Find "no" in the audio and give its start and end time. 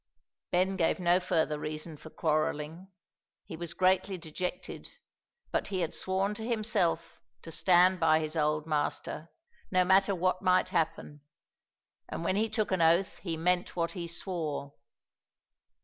0.99-1.19, 9.69-9.85